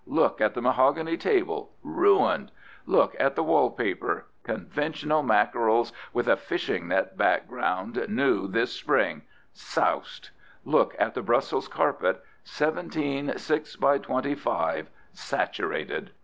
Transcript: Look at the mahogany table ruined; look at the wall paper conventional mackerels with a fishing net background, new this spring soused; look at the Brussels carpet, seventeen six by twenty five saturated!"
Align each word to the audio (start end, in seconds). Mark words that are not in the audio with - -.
Look 0.07 0.41
at 0.41 0.55
the 0.55 0.63
mahogany 0.63 1.15
table 1.15 1.73
ruined; 1.83 2.51
look 2.87 3.15
at 3.19 3.35
the 3.35 3.43
wall 3.43 3.69
paper 3.69 4.25
conventional 4.43 5.21
mackerels 5.21 5.93
with 6.11 6.27
a 6.27 6.35
fishing 6.35 6.87
net 6.87 7.19
background, 7.19 8.03
new 8.09 8.47
this 8.47 8.71
spring 8.73 9.21
soused; 9.53 10.31
look 10.65 10.95
at 10.97 11.13
the 11.13 11.21
Brussels 11.21 11.67
carpet, 11.67 12.19
seventeen 12.43 13.37
six 13.37 13.75
by 13.75 13.99
twenty 13.99 14.33
five 14.33 14.89
saturated!" 15.13 16.09